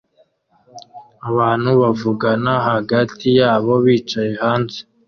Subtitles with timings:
[1.29, 4.79] Abantu bavugana hagati yabo bicaye hanze